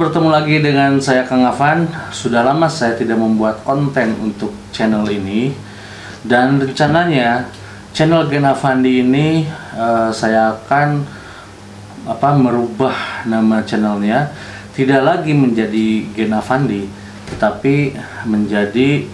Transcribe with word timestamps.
bertemu 0.00 0.32
lagi 0.32 0.56
dengan 0.64 0.96
saya 0.96 1.28
Kang 1.28 1.44
Afan. 1.44 1.84
Sudah 2.08 2.40
lama 2.40 2.64
saya 2.72 2.96
tidak 2.96 3.20
membuat 3.20 3.60
konten 3.68 4.16
untuk 4.16 4.48
channel 4.72 5.04
ini 5.12 5.52
dan 6.24 6.56
rencananya 6.56 7.44
channel 7.92 8.24
Gen 8.32 8.48
Afandi 8.48 9.04
ini 9.04 9.44
uh, 9.76 10.08
saya 10.08 10.56
akan 10.56 11.04
apa 12.08 12.32
merubah 12.32 13.28
nama 13.28 13.60
channelnya 13.60 14.32
tidak 14.72 15.04
lagi 15.04 15.36
menjadi 15.36 16.08
Gen 16.16 16.32
Afandi 16.32 16.88
tetapi 17.36 17.92
menjadi 18.24 19.04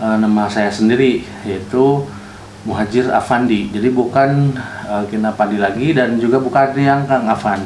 uh, 0.00 0.16
nama 0.16 0.48
saya 0.48 0.72
sendiri 0.72 1.20
yaitu 1.44 2.08
Muhajir 2.64 3.12
Afandi. 3.12 3.68
Jadi 3.68 3.92
bukan 3.92 4.56
uh, 4.88 5.04
Gen 5.04 5.20
Afandi 5.20 5.60
lagi 5.60 5.92
dan 5.92 6.16
juga 6.16 6.40
bukan 6.40 6.72
yang 6.80 7.04
Kang 7.04 7.28
Afan. 7.28 7.60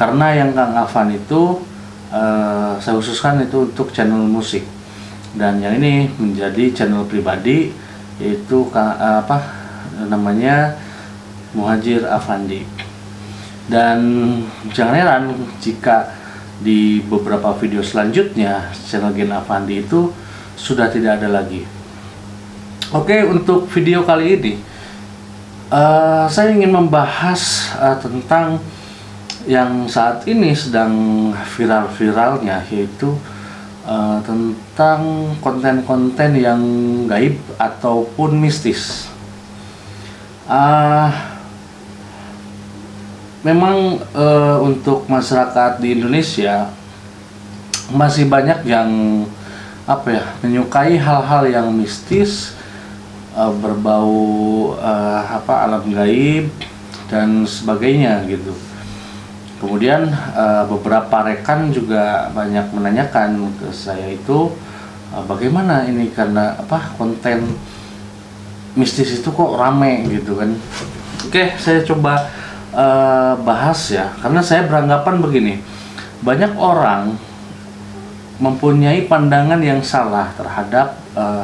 Karena 0.00 0.32
yang 0.32 0.56
Kang 0.56 0.72
Afan 0.72 1.12
itu 1.12 1.68
uh, 2.12 2.76
saya 2.80 2.94
khususkan 2.98 3.42
itu 3.44 3.68
untuk 3.68 3.92
channel 3.92 4.24
musik 4.24 4.64
dan 5.36 5.60
yang 5.60 5.76
ini 5.78 6.08
menjadi 6.16 6.72
channel 6.72 7.04
pribadi 7.04 7.72
yaitu 8.18 8.66
uh, 8.74 9.22
apa 9.22 9.38
namanya 10.08 10.74
Muhajir 11.56 12.04
Afandi. 12.04 12.64
Dan 13.68 13.98
jangan 14.72 14.96
heran 14.96 15.24
jika 15.60 16.12
di 16.58 17.04
beberapa 17.04 17.52
video 17.56 17.84
selanjutnya 17.84 18.72
channel 18.74 19.12
Gen 19.12 19.32
Afandi 19.32 19.84
itu 19.84 20.12
sudah 20.56 20.88
tidak 20.90 21.20
ada 21.20 21.28
lagi. 21.40 21.64
Oke, 22.88 23.20
untuk 23.24 23.68
video 23.68 24.02
kali 24.02 24.40
ini 24.40 24.52
uh, 25.72 26.26
saya 26.28 26.52
ingin 26.52 26.72
membahas 26.72 27.72
uh, 27.76 27.96
tentang 28.00 28.60
yang 29.48 29.88
saat 29.88 30.28
ini 30.28 30.52
sedang 30.52 30.92
viral-viralnya 31.56 32.68
yaitu 32.68 33.16
uh, 33.88 34.20
tentang 34.20 35.32
konten-konten 35.40 36.36
yang 36.36 36.60
gaib 37.08 37.40
ataupun 37.56 38.36
mistis. 38.36 39.08
Uh, 40.44 41.08
memang 43.40 44.04
uh, 44.12 44.60
untuk 44.60 45.08
masyarakat 45.08 45.80
di 45.80 45.96
Indonesia 45.96 46.68
masih 47.88 48.28
banyak 48.28 48.68
yang 48.68 49.24
apa 49.88 50.08
ya 50.12 50.24
menyukai 50.44 51.00
hal-hal 51.00 51.48
yang 51.48 51.72
mistis 51.72 52.52
uh, 53.32 53.48
berbau 53.48 54.76
uh, 54.76 55.24
apa 55.40 55.64
alam 55.64 55.88
gaib 55.88 56.52
dan 57.08 57.48
sebagainya 57.48 58.28
gitu. 58.28 58.67
Kemudian 59.58 60.06
uh, 60.38 60.64
beberapa 60.70 61.26
rekan 61.26 61.74
juga 61.74 62.30
banyak 62.30 62.70
menanyakan 62.70 63.50
ke 63.58 63.74
saya 63.74 64.14
itu 64.14 64.54
uh, 65.10 65.24
bagaimana 65.26 65.82
ini 65.82 66.14
karena 66.14 66.54
apa 66.54 66.94
konten 66.94 67.58
mistis 68.78 69.18
itu 69.18 69.34
kok 69.34 69.58
rame 69.58 70.06
gitu 70.06 70.38
kan. 70.38 70.54
Oke, 71.26 71.58
saya 71.58 71.82
coba 71.82 72.30
uh, 72.70 73.34
bahas 73.42 73.90
ya 73.90 74.14
karena 74.22 74.38
saya 74.38 74.62
beranggapan 74.70 75.18
begini. 75.18 75.54
Banyak 76.22 76.54
orang 76.54 77.18
mempunyai 78.38 79.10
pandangan 79.10 79.58
yang 79.58 79.82
salah 79.82 80.30
terhadap 80.38 80.94
uh, 81.18 81.42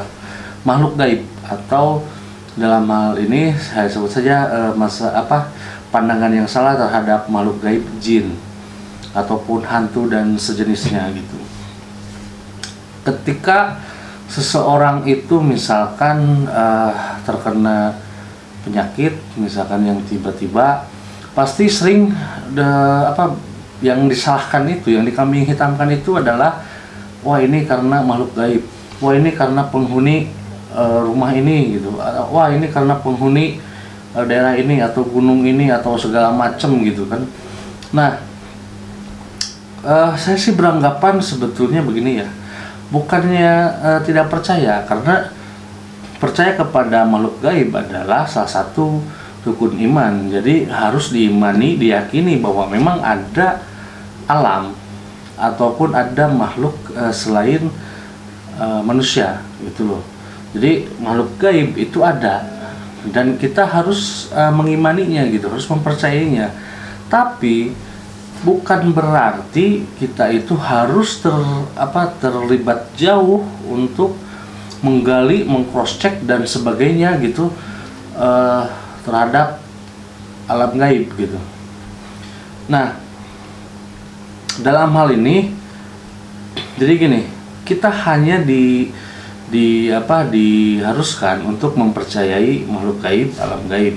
makhluk 0.63 0.95
gaib 0.95 1.27
atau 1.43 1.99
dalam 2.55 2.87
hal 2.87 3.19
ini 3.19 3.51
saya 3.51 3.91
sebut 3.91 4.07
saja 4.07 4.47
uh, 4.47 4.71
masa 4.79 5.11
apa 5.11 5.51
pandangan 5.95 6.27
yang 6.27 6.43
salah 6.43 6.75
terhadap 6.75 7.31
makhluk 7.31 7.63
gaib 7.63 7.87
jin 8.03 8.35
ataupun 9.15 9.63
hantu 9.63 10.11
dan 10.11 10.35
sejenisnya 10.35 11.07
gitu. 11.15 11.39
Ketika 13.07 13.79
seseorang 14.27 15.07
itu 15.07 15.39
misalkan 15.39 16.43
uh, 16.51 16.91
terkena 17.23 17.95
penyakit 18.67 19.15
misalkan 19.39 19.87
yang 19.87 20.01
tiba-tiba 20.09 20.83
pasti 21.31 21.71
sering 21.71 22.11
de, 22.51 22.65
apa 23.07 23.37
yang 23.79 24.09
disalahkan 24.09 24.65
itu 24.67 24.97
yang 24.97 25.05
dikambing 25.05 25.45
hitamkan 25.45 25.93
itu 25.93 26.17
adalah 26.17 26.65
wah 27.21 27.37
ini 27.37 27.63
karena 27.63 28.01
makhluk 28.01 28.33
gaib 28.33 28.65
wah 28.99 29.13
ini 29.13 29.31
karena 29.31 29.69
penghuni 29.69 30.33
uh, 30.73 31.05
rumah 31.05 31.29
ini 31.37 31.77
gitu 31.77 31.93
wah 32.33 32.49
ini 32.49 32.65
karena 32.73 32.97
penghuni 32.97 33.61
daerah 34.23 34.55
ini 34.55 34.79
atau 34.79 35.03
gunung 35.03 35.43
ini 35.43 35.67
atau 35.67 35.99
segala 35.99 36.31
macam 36.31 36.79
gitu 36.79 37.03
kan. 37.11 37.27
Nah 37.91 38.23
uh, 39.83 40.15
saya 40.15 40.39
sih 40.39 40.55
beranggapan 40.55 41.19
sebetulnya 41.19 41.83
begini 41.83 42.23
ya. 42.23 42.27
Bukannya 42.87 43.51
uh, 43.83 43.99
tidak 44.07 44.31
percaya 44.31 44.87
karena 44.87 45.35
percaya 46.15 46.55
kepada 46.55 47.03
makhluk 47.03 47.43
gaib 47.43 47.75
adalah 47.75 48.23
salah 48.23 48.47
satu 48.47 49.03
rukun 49.43 49.75
iman. 49.91 50.31
Jadi 50.31 50.71
harus 50.71 51.11
diimani 51.11 51.75
diyakini 51.75 52.39
bahwa 52.39 52.71
memang 52.71 53.03
ada 53.03 53.59
alam 54.25 54.73
ataupun 55.35 55.91
ada 55.91 56.31
makhluk 56.31 56.73
uh, 56.95 57.11
selain 57.11 57.67
uh, 58.55 58.79
manusia 58.79 59.43
gitu 59.59 59.91
loh. 59.91 60.03
Jadi 60.55 60.87
makhluk 61.03 61.35
gaib 61.35 61.75
itu 61.75 61.99
ada 61.99 62.54
dan 63.11 63.37
kita 63.37 63.65
harus 63.65 64.31
uh, 64.33 64.53
mengimaninya 64.53 65.25
gitu, 65.29 65.49
harus 65.51 65.67
mempercayainya. 65.69 66.53
Tapi 67.05 67.75
bukan 68.45 68.93
berarti 68.93 69.85
kita 69.97 70.29
itu 70.29 70.53
harus 70.57 71.21
ter 71.21 71.33
apa 71.77 72.13
terlibat 72.21 72.93
jauh 72.97 73.41
untuk 73.65 74.13
menggali, 74.85 75.41
mengcross 75.45 75.97
check 75.97 76.21
dan 76.25 76.45
sebagainya 76.45 77.17
gitu 77.21 77.49
uh, 78.13 78.69
terhadap 79.01 79.57
alam 80.45 80.77
gaib 80.77 81.09
gitu. 81.17 81.41
Nah, 82.69 82.97
dalam 84.61 84.93
hal 84.93 85.13
ini 85.17 85.53
jadi 86.75 86.93
gini, 86.99 87.21
kita 87.63 87.87
hanya 87.87 88.43
di 88.43 88.91
di 89.49 89.93
apa 89.93 90.25
diharuskan 90.25 91.45
untuk 91.45 91.77
mempercayai 91.77 92.65
makhluk 92.65 93.01
gaib 93.01 93.29
alam 93.37 93.61
gaib. 93.69 93.95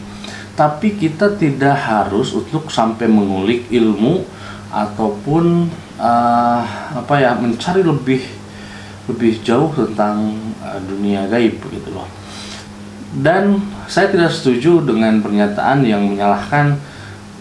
Tapi 0.59 0.99
kita 0.99 1.39
tidak 1.39 1.79
harus 1.79 2.35
untuk 2.35 2.69
sampai 2.69 3.07
mengulik 3.07 3.71
ilmu 3.71 4.27
ataupun 4.69 5.71
uh, 5.97 6.61
apa 6.99 7.15
ya 7.17 7.33
mencari 7.39 7.81
lebih 7.81 8.21
lebih 9.09 9.41
jauh 9.41 9.73
tentang 9.73 10.37
uh, 10.61 10.77
dunia 10.85 11.25
gaib 11.31 11.57
gitu 11.63 11.91
loh. 11.95 12.11
Dan 13.09 13.65
saya 13.89 14.13
tidak 14.13 14.35
setuju 14.35 14.85
dengan 14.85 15.25
pernyataan 15.25 15.81
yang 15.81 16.05
menyalahkan 16.05 16.77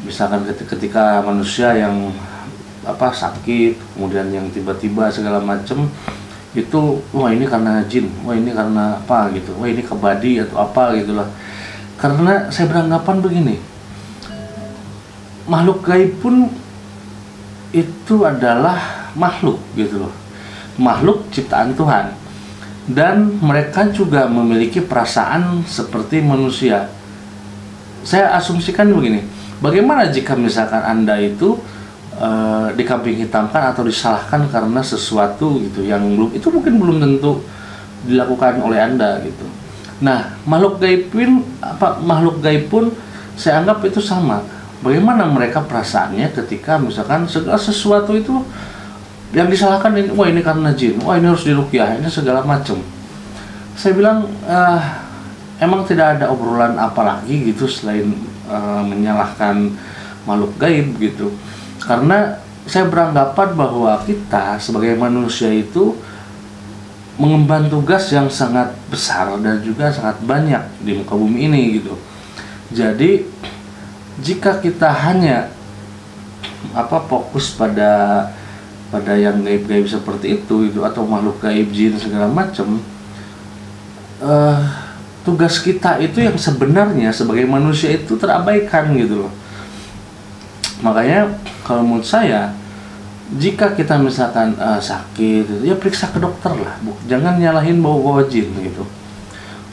misalkan 0.07 0.47
ketika 0.47 1.19
manusia 1.19 1.75
yang 1.75 2.13
apa 2.87 3.11
sakit 3.11 3.75
kemudian 3.97 4.31
yang 4.31 4.47
tiba-tiba 4.47 5.11
segala 5.11 5.43
macam 5.43 5.91
itu 6.57 7.05
wah 7.13 7.29
ini 7.29 7.45
karena 7.45 7.85
jin 7.85 8.09
wah 8.25 8.33
ini 8.33 8.49
karena 8.49 8.97
apa 8.97 9.29
gitu. 9.37 9.53
Wah 9.61 9.69
ini 9.69 9.85
kebadi 9.85 10.41
atau 10.41 10.57
apa 10.65 10.97
gitulah. 10.97 11.29
Karena 12.01 12.49
saya 12.49 12.65
beranggapan 12.65 13.21
begini 13.21 13.55
makhluk 15.47 15.85
gaib 15.85 16.11
pun 16.19 16.51
itu 17.71 18.15
adalah 18.25 19.11
makhluk 19.13 19.61
gitu 19.77 20.09
loh. 20.09 20.13
Makhluk 20.81 21.29
ciptaan 21.29 21.77
Tuhan. 21.77 22.13
Dan 22.87 23.37
mereka 23.43 23.91
juga 23.91 24.31
memiliki 24.31 24.79
perasaan 24.79 25.61
seperti 25.67 26.23
manusia. 26.23 26.87
Saya 28.07 28.31
asumsikan 28.39 28.87
begini 28.87 29.27
bagaimana 29.59 30.07
jika 30.07 30.37
misalkan 30.39 30.79
anda 30.79 31.19
itu 31.19 31.59
uh, 32.17 32.67
dikambing 32.73 33.21
hitamkan 33.21 33.71
atau 33.71 33.85
disalahkan 33.85 34.49
karena 34.49 34.81
sesuatu 34.81 35.61
gitu 35.61 35.85
yang 35.85 36.01
belum 36.03 36.33
itu 36.33 36.47
mungkin 36.49 36.73
belum 36.81 36.97
tentu 36.99 37.41
dilakukan 38.05 38.61
oleh 38.61 38.77
anda 38.81 39.21
gitu. 39.23 39.45
Nah 40.01 40.37
makhluk 40.45 40.81
gaib 40.81 41.09
pun 41.09 41.41
apa 41.61 41.97
makhluk 42.01 42.41
gaib 42.41 42.69
pun 42.69 42.93
saya 43.37 43.61
anggap 43.61 43.85
itu 43.85 44.01
sama. 44.01 44.41
Bagaimana 44.77 45.25
mereka 45.25 45.65
perasaannya 45.65 46.29
ketika 46.37 46.77
misalkan 46.77 47.25
segala 47.25 47.57
sesuatu 47.57 48.13
itu 48.13 48.45
yang 49.33 49.49
disalahkan 49.49 49.91
ini, 49.97 50.13
wah 50.13 50.29
ini 50.29 50.39
karena 50.39 50.71
jin, 50.71 51.01
wah 51.03 51.17
ini 51.17 51.27
harus 51.27 51.43
dirukyah, 51.43 51.99
ini 51.99 52.07
segala 52.07 52.45
macam. 52.45 52.79
Saya 53.73 53.97
bilang 53.97 54.29
uh, 54.45 54.79
emang 55.57 55.83
tidak 55.85 56.17
ada 56.17 56.29
obrolan 56.29 56.77
apa 56.77 57.01
lagi 57.01 57.51
gitu 57.51 57.65
selain 57.65 58.13
uh, 58.45 58.85
menyalahkan 58.85 59.73
makhluk 60.29 60.53
gaib 60.61 60.93
gitu 61.01 61.33
karena 61.87 62.43
saya 62.67 62.91
beranggapan 62.91 63.55
bahwa 63.55 63.95
kita 64.03 64.59
sebagai 64.59 64.99
manusia 64.99 65.47
itu 65.47 65.95
mengemban 67.15 67.71
tugas 67.71 68.11
yang 68.11 68.27
sangat 68.27 68.75
besar 68.91 69.39
dan 69.39 69.63
juga 69.63 69.89
sangat 69.89 70.19
banyak 70.21 70.61
di 70.83 70.99
muka 70.99 71.15
bumi 71.15 71.47
ini 71.47 71.81
gitu. 71.81 71.95
Jadi 72.75 73.25
jika 74.19 74.59
kita 74.59 74.91
hanya 74.91 75.49
apa 76.75 76.99
fokus 77.07 77.55
pada 77.55 78.27
pada 78.91 79.15
yang 79.15 79.39
gaib-gaib 79.41 79.87
seperti 79.87 80.43
itu 80.43 80.67
itu 80.67 80.79
atau 80.83 81.07
makhluk 81.07 81.39
gaib 81.39 81.71
jin 81.71 81.95
segala 81.95 82.27
macam 82.27 82.79
uh, 84.23 84.59
tugas 85.27 85.59
kita 85.59 85.99
itu 85.99 86.23
yang 86.23 86.39
sebenarnya 86.39 87.11
sebagai 87.11 87.43
manusia 87.43 87.95
itu 87.95 88.15
terabaikan 88.15 88.95
gitu 88.95 89.27
loh 89.27 89.31
makanya 90.85 91.33
kalau 91.65 91.81
menurut 91.81 92.05
saya 92.05 92.53
jika 93.35 93.75
kita 93.75 93.99
misalkan 93.99 94.55
uh, 94.55 94.79
sakit 94.79 95.67
ya 95.67 95.75
periksa 95.75 96.07
ke 96.07 96.19
dokter 96.23 96.55
lah. 96.55 96.79
Jangan 97.11 97.35
nyalahin 97.35 97.83
bau 97.83 97.99
bawa 97.99 98.23
jin 98.23 98.47
gitu. 98.55 98.87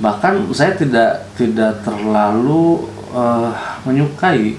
Bahkan 0.02 0.50
saya 0.50 0.74
tidak 0.74 1.22
tidak 1.38 1.78
terlalu 1.86 2.90
uh, 3.14 3.54
menyukai 3.86 4.58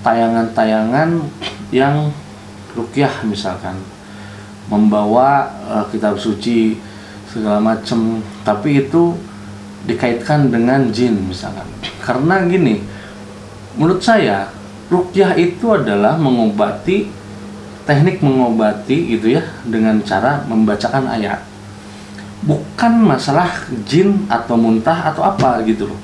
tayangan-tayangan 0.00 1.20
yang 1.68 2.08
rukyah 2.72 3.12
misalkan. 3.28 3.76
Membawa 4.72 5.52
uh, 5.68 5.84
kitab 5.92 6.16
suci 6.16 6.80
segala 7.28 7.60
macam 7.60 8.24
tapi 8.40 8.88
itu 8.88 9.12
dikaitkan 9.84 10.48
dengan 10.48 10.88
jin 10.88 11.28
misalkan. 11.28 11.68
Karena 12.00 12.40
gini 12.48 12.80
menurut 13.76 14.00
saya 14.00 14.48
rukyah 14.92 15.36
itu 15.38 15.72
adalah 15.72 16.16
mengobati 16.20 17.08
teknik 17.84 18.24
mengobati 18.24 19.16
gitu 19.16 19.36
ya 19.36 19.44
dengan 19.68 20.00
cara 20.04 20.44
membacakan 20.48 21.04
ayat. 21.08 21.44
Bukan 22.44 23.00
masalah 23.00 23.48
jin 23.88 24.28
atau 24.28 24.56
muntah 24.56 25.12
atau 25.12 25.24
apa 25.24 25.64
gitu 25.64 25.88
loh. 25.88 26.00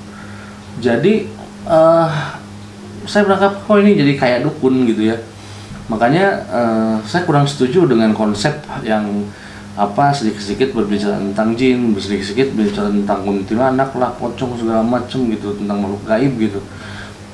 Jadi 0.80 1.28
uh, 1.68 2.08
saya 3.04 3.28
berangkat 3.28 3.64
kok 3.64 3.76
ini 3.80 3.92
jadi 3.96 4.12
kayak 4.16 4.40
dukun 4.48 4.88
gitu 4.88 5.12
ya. 5.12 5.16
Makanya 5.88 6.26
uh, 6.48 6.94
saya 7.04 7.26
kurang 7.26 7.44
setuju 7.44 7.88
dengan 7.88 8.14
konsep 8.14 8.62
yang 8.86 9.26
apa 9.74 10.12
sedikit-sedikit 10.12 10.76
berbicara 10.76 11.16
tentang 11.16 11.56
jin, 11.56 11.96
sedikit-sedikit 11.96 12.52
berbicara 12.52 12.92
tentang 12.92 13.24
kuntilanak 13.24 13.90
lah, 13.96 14.12
pocong 14.14 14.60
segala 14.60 14.84
macam 14.84 15.30
gitu, 15.32 15.56
tentang 15.56 15.80
makhluk 15.80 16.04
gaib 16.04 16.32
gitu. 16.36 16.60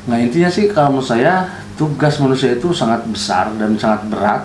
Nah 0.06 0.16
intinya 0.22 0.50
sih 0.50 0.70
kalau 0.70 0.98
menurut 0.98 1.10
saya 1.10 1.50
tugas 1.74 2.16
manusia 2.22 2.54
itu 2.54 2.70
sangat 2.70 3.04
besar 3.10 3.50
dan 3.58 3.74
sangat 3.76 4.06
berat 4.06 4.42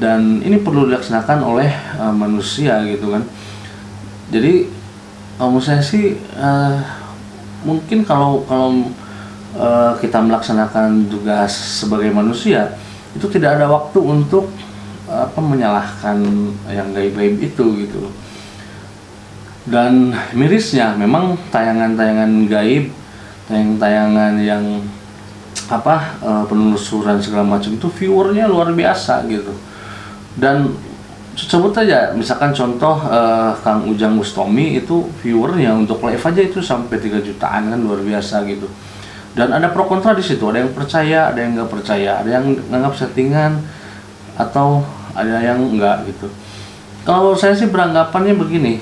dan 0.00 0.42
ini 0.42 0.58
perlu 0.58 0.90
dilaksanakan 0.90 1.38
oleh 1.44 1.70
uh, 2.00 2.10
manusia 2.10 2.80
gitu 2.88 3.12
kan. 3.12 3.22
Jadi 4.32 4.68
kalau 5.36 5.54
menurut 5.54 5.68
saya 5.68 5.82
sih 5.84 6.16
uh, 6.40 6.80
mungkin 7.62 8.02
kalau 8.02 8.42
kalau 8.48 8.88
uh, 9.60 9.92
kita 10.00 10.18
melaksanakan 10.24 11.06
tugas 11.12 11.52
sebagai 11.52 12.10
manusia 12.10 12.74
itu 13.14 13.28
tidak 13.30 13.60
ada 13.60 13.70
waktu 13.70 13.98
untuk 14.02 14.50
apa 15.04 15.36
menyalahkan 15.36 16.16
yang 16.72 16.88
gaib-gaib 16.96 17.36
itu 17.36 17.64
gitu 17.84 18.08
dan 19.68 20.12
mirisnya 20.36 20.92
memang 20.96 21.36
tayangan-tayangan 21.52 22.48
gaib 22.48 22.88
tayangan-tayangan 23.48 24.34
yang 24.40 24.64
apa 25.68 26.20
uh, 26.20 26.44
penelusuran 26.44 27.16
segala 27.24 27.44
macam 27.44 27.72
itu 27.72 27.88
viewernya 27.88 28.48
luar 28.48 28.72
biasa 28.72 29.24
gitu. 29.28 29.52
Dan 30.36 30.76
sebut 31.34 31.74
aja 31.74 32.14
misalkan 32.14 32.54
contoh 32.54 32.94
uh, 33.10 33.56
Kang 33.64 33.88
Ujang 33.90 34.14
Mustomi 34.14 34.78
itu 34.78 35.08
viewernya 35.24 35.74
untuk 35.74 36.04
live 36.06 36.22
aja 36.22 36.40
itu 36.40 36.62
sampai 36.62 37.00
3 37.00 37.24
jutaan 37.24 37.72
kan 37.72 37.78
luar 37.80 38.00
biasa 38.04 38.44
gitu. 38.46 38.68
Dan 39.34 39.50
ada 39.50 39.66
pro 39.74 39.90
kontra 39.90 40.14
di 40.14 40.22
situ 40.22 40.46
ada 40.46 40.62
yang 40.62 40.70
percaya 40.70 41.34
ada 41.34 41.38
yang 41.42 41.58
nggak 41.58 41.70
percaya 41.70 42.22
ada 42.22 42.30
yang 42.30 42.54
nganggap 42.70 42.94
settingan 42.94 43.58
atau 44.38 44.86
ada 45.14 45.42
yang 45.42 45.58
enggak 45.58 46.06
gitu. 46.06 46.30
Kalau 47.02 47.34
saya 47.36 47.52
sih 47.52 47.68
beranggapannya 47.68 48.34
begini 48.38 48.80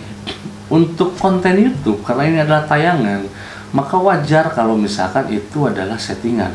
untuk 0.68 1.16
konten 1.18 1.56
YouTube 1.56 2.04
karena 2.04 2.22
ini 2.28 2.38
adalah 2.44 2.64
tayangan 2.68 3.26
maka 3.72 3.96
wajar 3.96 4.52
kalau 4.52 4.76
misalkan 4.76 5.28
itu 5.32 5.68
adalah 5.68 5.96
settingan. 5.96 6.52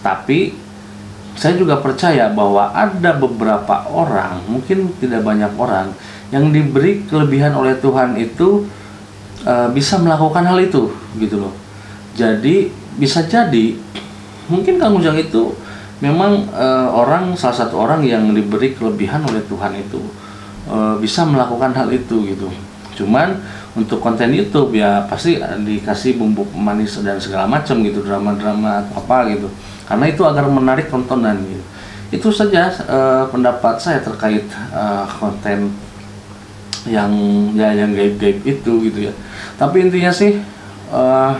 Tapi 0.00 0.56
saya 1.36 1.56
juga 1.56 1.80
percaya 1.84 2.32
bahwa 2.32 2.72
ada 2.72 3.12
beberapa 3.16 3.84
orang 3.92 4.40
mungkin 4.48 4.96
tidak 4.96 5.20
banyak 5.20 5.52
orang 5.60 5.92
yang 6.32 6.48
diberi 6.48 7.04
kelebihan 7.04 7.52
oleh 7.52 7.76
Tuhan 7.76 8.16
itu 8.16 8.64
e, 9.44 9.54
bisa 9.76 10.00
melakukan 10.00 10.48
hal 10.48 10.56
itu 10.64 10.88
gitu 11.20 11.36
loh. 11.44 11.52
Jadi 12.16 12.72
bisa 12.96 13.28
jadi 13.28 13.76
mungkin 14.48 14.80
Kang 14.80 14.96
Ujang 14.96 15.20
itu 15.20 15.52
memang 16.00 16.48
uh, 16.52 16.92
orang 16.92 17.32
salah 17.40 17.56
satu 17.64 17.80
orang 17.80 18.04
yang 18.04 18.28
diberi 18.36 18.76
kelebihan 18.76 19.24
oleh 19.24 19.40
Tuhan 19.48 19.72
itu 19.80 20.00
uh, 20.68 20.96
bisa 21.00 21.24
melakukan 21.24 21.72
hal 21.72 21.88
itu 21.88 22.24
gitu. 22.28 22.48
Cuman 22.96 23.40
untuk 23.76 24.00
konten 24.00 24.32
YouTube 24.32 24.72
ya 24.80 25.04
pasti 25.04 25.36
dikasih 25.38 26.16
bumbu 26.16 26.48
manis 26.56 26.96
dan 27.04 27.20
segala 27.20 27.44
macam 27.44 27.84
gitu 27.84 28.00
drama-drama 28.00 28.88
apa 28.88 29.28
gitu. 29.36 29.52
Karena 29.84 30.08
itu 30.08 30.22
agar 30.24 30.48
menarik 30.48 30.88
tontonan 30.88 31.36
gitu. 31.44 31.64
Itu 32.08 32.28
saja 32.32 32.72
uh, 32.88 33.28
pendapat 33.28 33.76
saya 33.76 34.00
terkait 34.00 34.48
uh, 34.72 35.04
konten 35.20 35.76
yang 36.88 37.12
ya 37.52 37.76
yang 37.76 37.92
gaib-gaib 37.92 38.40
itu 38.48 38.72
gitu 38.88 38.98
ya. 39.10 39.12
Tapi 39.60 39.84
intinya 39.84 40.08
sih 40.08 40.40
uh, 40.88 41.36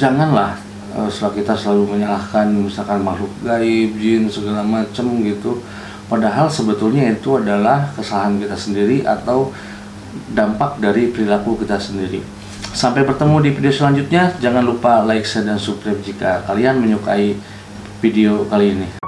janganlah 0.00 0.56
uh, 0.96 1.10
setelah 1.12 1.34
kita 1.36 1.54
selalu 1.60 1.98
menyalahkan 1.98 2.48
misalkan 2.56 3.04
makhluk 3.04 3.30
gaib, 3.44 4.00
jin 4.00 4.32
segala 4.32 4.64
macam 4.64 5.06
gitu. 5.20 5.60
Padahal 6.08 6.50
sebetulnya 6.50 7.12
itu 7.14 7.38
adalah 7.38 7.86
kesalahan 7.94 8.40
kita 8.42 8.56
sendiri 8.58 9.06
atau 9.06 9.54
dampak 10.30 10.78
dari 10.78 11.10
perilaku 11.10 11.58
kita 11.58 11.80
sendiri. 11.80 12.22
Sampai 12.70 13.02
bertemu 13.02 13.42
di 13.42 13.50
video 13.50 13.72
selanjutnya. 13.74 14.38
Jangan 14.38 14.62
lupa 14.62 15.02
like, 15.02 15.26
share, 15.26 15.42
dan 15.42 15.58
subscribe 15.58 15.98
jika 16.04 16.46
kalian 16.46 16.78
menyukai 16.78 17.34
video 17.98 18.46
kali 18.46 18.78
ini. 18.78 18.99